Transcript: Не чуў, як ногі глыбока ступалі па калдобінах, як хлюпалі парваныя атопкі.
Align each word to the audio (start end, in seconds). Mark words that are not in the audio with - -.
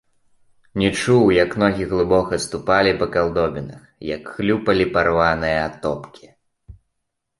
Не 0.83 0.87
чуў, 1.01 1.25
як 1.43 1.51
ногі 1.63 1.83
глыбока 1.91 2.39
ступалі 2.47 2.91
па 3.01 3.05
калдобінах, 3.17 3.83
як 4.15 4.23
хлюпалі 4.33 4.85
парваныя 4.97 5.59
атопкі. 5.69 6.25